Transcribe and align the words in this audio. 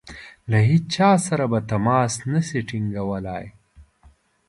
له 0.51 0.59
هیچا 0.69 1.09
سره 1.27 1.43
به 1.51 1.59
تماس 1.71 2.13
نه 2.31 2.41
شي 2.47 2.59
ټینګولای. 2.69 3.45